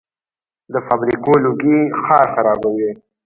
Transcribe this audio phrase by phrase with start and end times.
[0.73, 2.91] د فابریکو لوګي ښار خرابوي.